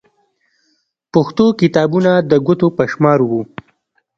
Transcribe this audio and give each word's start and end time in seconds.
پښتو 1.13 1.45
کتابونه 1.59 2.11
د 2.29 2.33
ګوتو 2.45 2.67
په 2.77 2.83
شمار 2.91 3.19
وو. 3.29 3.41